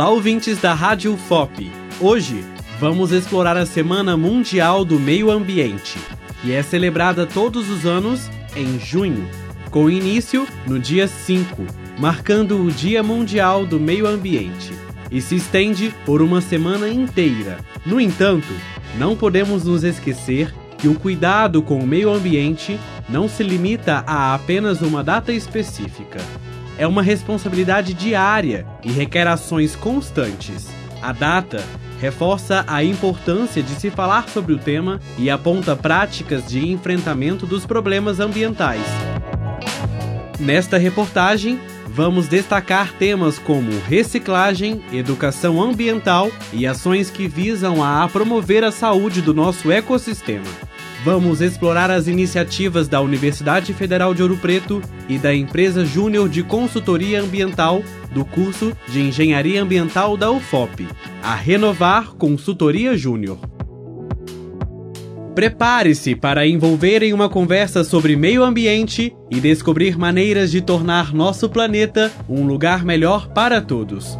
[0.00, 1.70] Olá, ouvintes da Rádio FOP.
[2.00, 2.42] Hoje
[2.78, 5.98] vamos explorar a Semana Mundial do Meio Ambiente,
[6.40, 9.28] que é celebrada todos os anos em junho,
[9.70, 11.66] com início no dia 5,
[11.98, 14.72] marcando o Dia Mundial do Meio Ambiente,
[15.10, 17.58] e se estende por uma semana inteira.
[17.84, 18.54] No entanto,
[18.98, 24.34] não podemos nos esquecer que o cuidado com o meio ambiente não se limita a
[24.34, 26.20] apenas uma data específica.
[26.78, 30.68] É uma responsabilidade diária e requer ações constantes.
[31.02, 31.62] A data
[32.00, 37.66] reforça a importância de se falar sobre o tema e aponta práticas de enfrentamento dos
[37.66, 38.84] problemas ambientais.
[40.38, 48.64] Nesta reportagem, vamos destacar temas como reciclagem, educação ambiental e ações que visam a promover
[48.64, 50.69] a saúde do nosso ecossistema.
[51.02, 56.42] Vamos explorar as iniciativas da Universidade Federal de Ouro Preto e da empresa Júnior de
[56.42, 60.86] Consultoria Ambiental do curso de Engenharia Ambiental da UFOP,
[61.22, 63.38] a Renovar Consultoria Júnior.
[65.34, 71.48] Prepare-se para envolver em uma conversa sobre meio ambiente e descobrir maneiras de tornar nosso
[71.48, 74.18] planeta um lugar melhor para todos.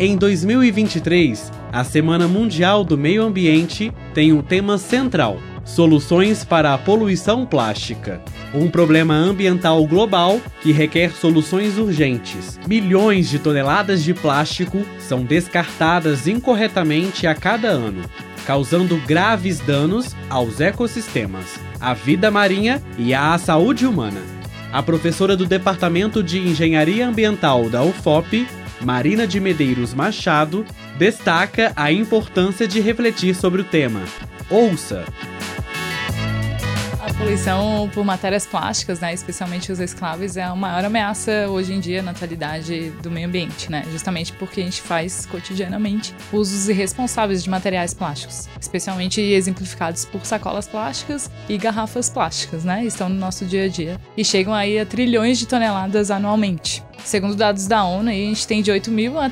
[0.00, 5.38] Em 2023, a Semana Mundial do Meio Ambiente tem um tema central:
[5.68, 8.22] Soluções para a poluição plástica.
[8.54, 12.58] Um problema ambiental global que requer soluções urgentes.
[12.66, 18.02] Milhões de toneladas de plástico são descartadas incorretamente a cada ano,
[18.46, 24.22] causando graves danos aos ecossistemas, à vida marinha e à saúde humana.
[24.72, 28.48] A professora do Departamento de Engenharia Ambiental da UFOP,
[28.80, 30.64] Marina de Medeiros Machado,
[30.96, 34.00] destaca a importância de refletir sobre o tema.
[34.50, 35.04] Ouça!
[37.18, 42.00] Poluição por matérias plásticas, né, especialmente os escravos, é a maior ameaça hoje em dia
[42.00, 43.84] na atualidade do meio ambiente, né?
[43.90, 50.68] Justamente porque a gente faz cotidianamente usos irresponsáveis de materiais plásticos, especialmente exemplificados por sacolas
[50.68, 52.84] plásticas e garrafas plásticas, né?
[52.84, 56.84] Estão no nosso dia a dia e chegam aí a trilhões de toneladas anualmente.
[57.04, 59.28] Segundo dados da ONU, a gente tem de 8, mil a,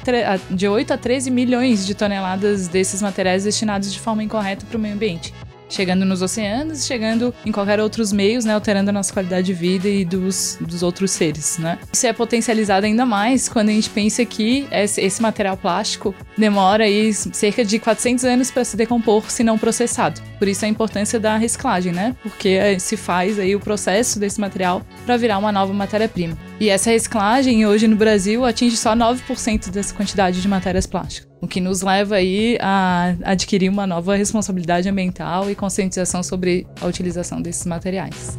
[0.50, 4.80] de 8 a 13 milhões de toneladas desses materiais destinados de forma incorreta para o
[4.80, 5.32] meio ambiente
[5.68, 9.88] chegando nos oceanos, chegando em qualquer outros meios, né, alterando a nossa qualidade de vida
[9.88, 11.78] e dos, dos outros seres, né.
[11.92, 16.84] Isso é potencializado ainda mais quando a gente pensa que esse, esse material plástico demora
[16.84, 20.20] aí cerca de 400 anos para se decompor se não processado.
[20.38, 24.82] Por isso a importância da reciclagem, né, porque se faz aí o processo desse material
[25.04, 26.36] para virar uma nova matéria-prima.
[26.58, 31.35] E essa reciclagem hoje no Brasil atinge só 9% dessa quantidade de matérias plásticas.
[31.40, 36.86] O que nos leva aí a adquirir uma nova responsabilidade ambiental e conscientização sobre a
[36.86, 38.38] utilização desses materiais.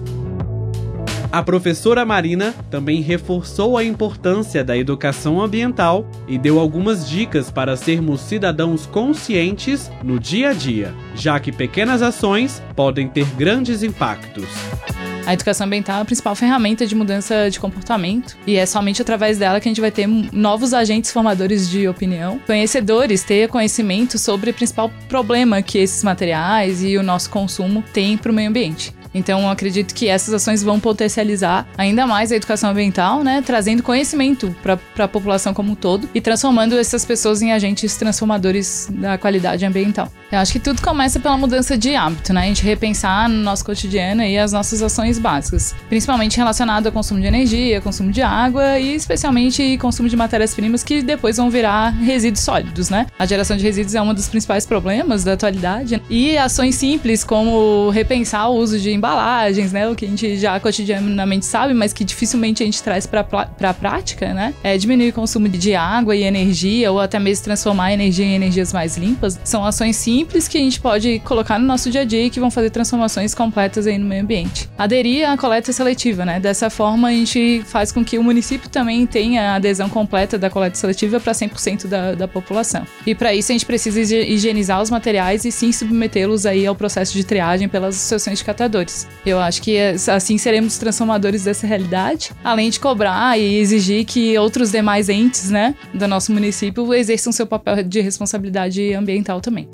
[1.31, 7.75] A professora Marina também reforçou a importância da educação ambiental e deu algumas dicas para
[7.75, 14.47] sermos cidadãos conscientes no dia a dia, já que pequenas ações podem ter grandes impactos.
[15.27, 19.37] A educação ambiental é a principal ferramenta de mudança de comportamento e é somente através
[19.37, 24.51] dela que a gente vai ter novos agentes formadores de opinião, conhecedores, ter conhecimento sobre
[24.51, 28.95] o principal problema que esses materiais e o nosso consumo têm para o meio ambiente.
[29.13, 33.41] Então, acredito que essas ações vão potencializar ainda mais a educação ambiental, né?
[33.45, 38.87] Trazendo conhecimento para a população como um todo e transformando essas pessoas em agentes transformadores
[38.91, 40.11] da qualidade ambiental.
[40.31, 42.41] Eu acho que tudo começa pela mudança de hábito, né?
[42.41, 47.21] A gente repensar no nosso cotidiano e as nossas ações básicas, principalmente relacionado ao consumo
[47.21, 52.43] de energia, consumo de água e especialmente consumo de matérias-primas que depois vão virar resíduos
[52.43, 53.07] sólidos, né?
[53.17, 57.89] A geração de resíduos é um dos principais problemas da atualidade e ações simples como
[57.89, 59.87] repensar o uso de embalagens, né?
[59.87, 63.25] O que a gente já cotidianamente sabe, mas que dificilmente a gente traz para
[63.61, 64.53] a prática, né?
[64.63, 68.35] É diminuir o consumo de água e energia ou até mesmo transformar a energia em
[68.35, 69.39] energias mais limpas.
[69.43, 72.39] São ações simples que a gente pode colocar no nosso dia a dia e que
[72.39, 74.69] vão fazer transformações completas aí no meio ambiente.
[74.77, 76.39] Aderir à coleta seletiva, né?
[76.39, 80.49] Dessa forma, a gente faz com que o município também tenha a adesão completa da
[80.49, 82.85] coleta seletiva para 100% da, da população.
[83.05, 87.13] E para isso, a gente precisa higienizar os materiais e sim submetê-los aí ao processo
[87.13, 88.86] de triagem pelas associações de catadores.
[89.25, 89.77] Eu acho que
[90.09, 95.75] assim seremos transformadores dessa realidade, além de cobrar e exigir que outros demais entes, né,
[95.93, 99.67] do nosso município exerçam seu papel de responsabilidade ambiental também.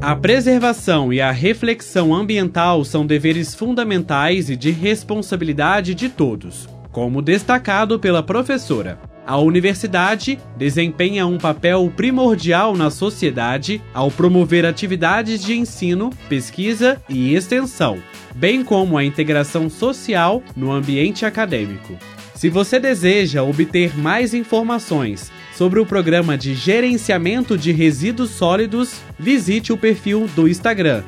[0.00, 7.22] A preservação e a reflexão ambiental são deveres fundamentais e de responsabilidade de todos, como
[7.22, 8.98] destacado pela professora.
[9.26, 17.34] A universidade desempenha um papel primordial na sociedade ao promover atividades de ensino, pesquisa e
[17.34, 17.98] extensão,
[18.34, 21.96] bem como a integração social no ambiente acadêmico.
[22.34, 29.72] Se você deseja obter mais informações sobre o programa de gerenciamento de resíduos sólidos, visite
[29.72, 31.04] o perfil do Instagram,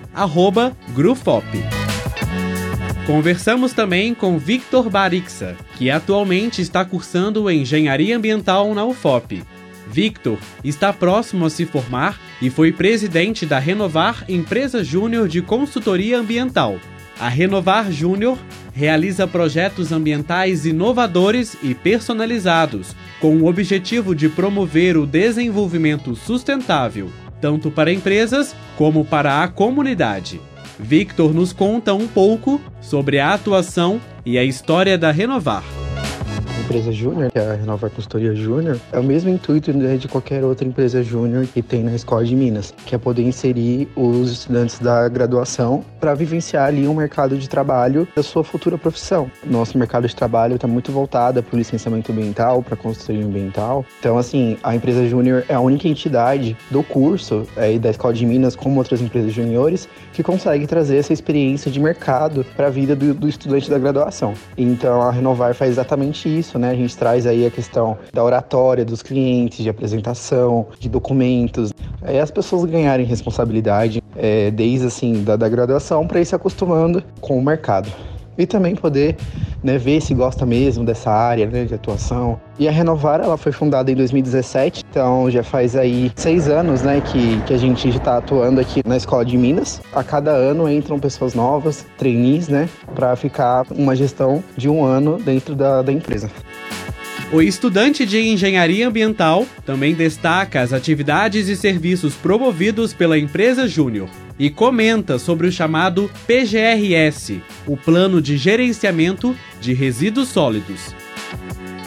[0.95, 1.45] Grufop.
[3.07, 9.43] Conversamos também com Victor Barixa, que atualmente está cursando Engenharia Ambiental na UFOP.
[9.87, 16.19] Victor está próximo a se formar e foi presidente da Renovar Empresa Júnior de Consultoria
[16.19, 16.79] Ambiental.
[17.21, 18.39] A Renovar Júnior
[18.73, 27.71] realiza projetos ambientais inovadores e personalizados, com o objetivo de promover o desenvolvimento sustentável, tanto
[27.71, 30.41] para empresas como para a comunidade.
[30.79, 35.65] Victor nos conta um pouco sobre a atuação e a história da Renovar
[36.65, 40.43] empresa júnior, que é a Renovar Consultoria Júnior, é o mesmo intuito né, de qualquer
[40.43, 44.79] outra empresa júnior que tem na Escola de Minas, que é poder inserir os estudantes
[44.79, 49.31] da graduação para vivenciar ali um mercado de trabalho da sua futura profissão.
[49.45, 53.85] Nosso mercado de trabalho está muito voltado para o licenciamento ambiental, para a consultoria ambiental.
[54.01, 58.25] Então, assim, a empresa júnior é a única entidade do curso é, da Escola de
[58.25, 62.97] Minas, como outras empresas juniores, que consegue trazer essa experiência de mercado para a vida
[62.97, 64.33] do, do estudante da graduação.
[64.57, 66.71] Então, a Renovar faz exatamente isso isso, né?
[66.71, 71.73] A gente traz aí a questão da oratória dos clientes, de apresentação, de documentos.
[72.03, 77.03] É as pessoas ganharem responsabilidade é, desde assim da, da graduação para ir se acostumando
[77.21, 77.91] com o mercado
[78.37, 79.17] e também poder
[79.63, 82.41] né, ver se gosta mesmo dessa área né, de atuação.
[82.59, 87.01] E a Renovar ela foi fundada em 2017, então já faz aí seis anos né,
[87.01, 89.81] que, que a gente está atuando aqui na Escola de Minas.
[89.93, 95.19] A cada ano entram pessoas novas, trainees, né, para ficar uma gestão de um ano
[95.19, 96.31] dentro da, da empresa.
[97.35, 104.09] O estudante de engenharia ambiental também destaca as atividades e serviços promovidos pela empresa Júnior
[104.39, 110.95] e comenta sobre o chamado PGRS, o Plano de Gerenciamento de Resíduos Sólidos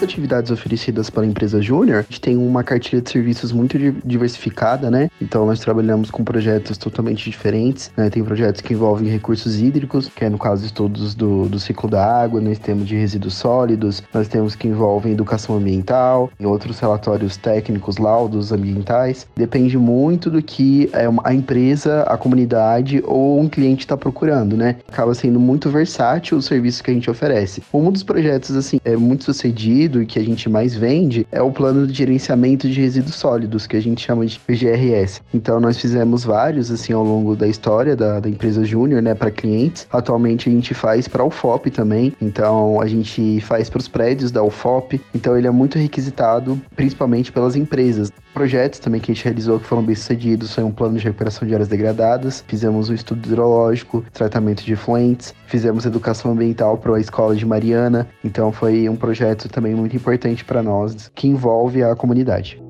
[0.03, 5.09] atividades oferecidas pela empresa Júnior, a gente tem uma cartilha de serviços muito diversificada, né?
[5.21, 8.09] Então nós trabalhamos com projetos totalmente diferentes, né?
[8.09, 12.05] Tem projetos que envolvem recursos hídricos, que é no caso estudos do, do ciclo da
[12.05, 17.37] água, nós temos de resíduos sólidos, nós temos que envolvem educação ambiental, e outros relatórios
[17.37, 19.27] técnicos, laudos ambientais.
[19.35, 24.77] Depende muito do que é a empresa, a comunidade ou um cliente está procurando, né?
[24.87, 27.61] Acaba sendo muito versátil o serviço que a gente oferece.
[27.73, 31.51] Um dos projetos, assim, é muito sucedido e que a gente mais vende é o
[31.51, 35.21] plano de gerenciamento de resíduos sólidos, que a gente chama de PGRS.
[35.33, 39.31] Então nós fizemos vários assim ao longo da história da, da empresa Júnior, né, para
[39.31, 39.87] clientes.
[39.91, 42.13] Atualmente a gente faz para a UFOP também.
[42.21, 45.01] Então a gente faz para os prédios da UFOP.
[45.15, 49.65] Então ele é muito requisitado, principalmente pelas empresas projetos também que a gente realizou que
[49.65, 54.05] foram bem sucedidos foi um plano de recuperação de áreas degradadas, fizemos um estudo hidrológico,
[54.13, 59.49] tratamento de efluentes, fizemos educação ambiental para a escola de Mariana, então foi um projeto
[59.49, 62.61] também muito importante para nós que envolve a comunidade.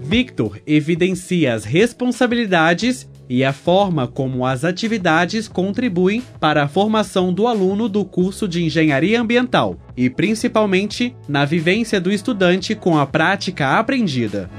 [0.00, 7.46] Victor evidencia as responsabilidades e a forma como as atividades contribuem para a formação do
[7.46, 13.78] aluno do curso de Engenharia Ambiental e principalmente na vivência do estudante com a prática
[13.78, 14.50] aprendida.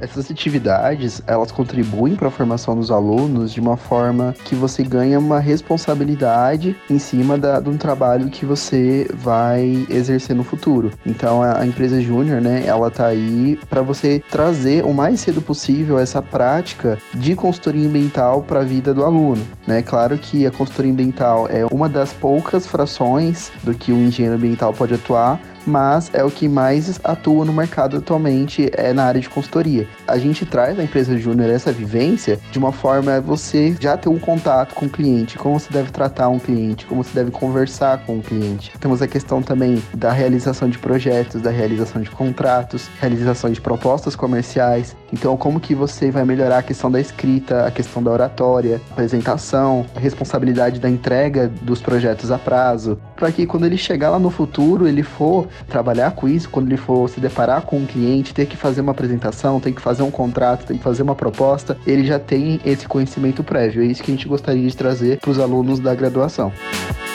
[0.00, 5.18] Essas atividades, elas contribuem para a formação dos alunos de uma forma que você ganha
[5.18, 10.90] uma responsabilidade em cima da, de um trabalho que você vai exercer no futuro.
[11.04, 15.42] Então, a, a empresa júnior, né, ela tá aí para você trazer o mais cedo
[15.42, 19.82] possível essa prática de consultoria ambiental para a vida do aluno, né?
[19.82, 24.72] Claro que a consultoria ambiental é uma das poucas frações do que o engenheiro ambiental
[24.72, 29.28] pode atuar, mas é o que mais atua no mercado atualmente é na área de
[29.28, 29.86] consultoria.
[30.06, 34.18] A gente traz na empresa júnior essa vivência de uma forma você já ter um
[34.18, 38.18] contato com o cliente, como você deve tratar um cliente, como você deve conversar com
[38.18, 38.72] o cliente.
[38.78, 44.16] Temos a questão também da realização de projetos, da realização de contratos, realização de propostas
[44.16, 44.96] comerciais.
[45.12, 49.86] Então, como que você vai melhorar a questão da escrita, a questão da oratória, apresentação,
[49.94, 54.30] a responsabilidade da entrega dos projetos a prazo, para que quando ele chegar lá no
[54.30, 58.46] futuro, ele for trabalhar com isso, quando ele for se deparar com um cliente, ter
[58.46, 62.04] que fazer uma apresentação, tem que fazer um contrato, tem que fazer uma proposta, ele
[62.04, 63.82] já tem esse conhecimento prévio.
[63.82, 66.52] É isso que a gente gostaria de trazer para os alunos da graduação.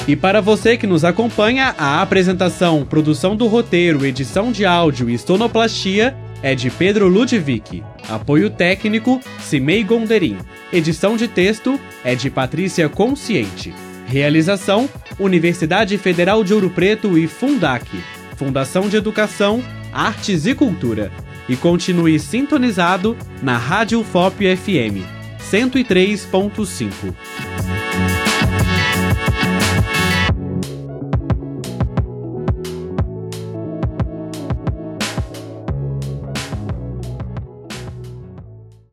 [0.07, 5.17] E para você que nos acompanha, a apresentação, produção do roteiro, edição de áudio e
[5.17, 7.83] sonoplastia é de Pedro Ludwig.
[8.09, 10.37] Apoio técnico, Cimei Gonderim.
[10.71, 13.73] Edição de texto é de Patrícia Consciente.
[14.05, 14.89] Realização,
[15.19, 17.85] Universidade Federal de Ouro Preto e Fundac.
[18.35, 21.11] Fundação de Educação, Artes e Cultura.
[21.49, 25.05] E continue sintonizado na Rádio FOP FM
[25.39, 27.76] 103.5.